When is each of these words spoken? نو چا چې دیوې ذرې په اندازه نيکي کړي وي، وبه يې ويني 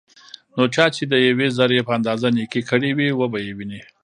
نو 0.55 0.63
چا 0.75 0.85
چې 0.95 1.03
دیوې 1.11 1.47
ذرې 1.57 1.79
په 1.87 1.91
اندازه 1.97 2.27
نيکي 2.37 2.61
کړي 2.69 2.89
وي، 2.97 3.09
وبه 3.13 3.39
يې 3.45 3.51
ويني 3.57 3.81